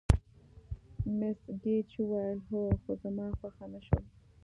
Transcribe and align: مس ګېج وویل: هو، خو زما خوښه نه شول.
مس 1.17 1.39
ګېج 1.61 1.89
وویل: 1.99 2.39
هو، 2.47 2.61
خو 2.81 2.91
زما 3.01 3.27
خوښه 3.37 3.65
نه 3.73 3.79
شول. 3.85 4.03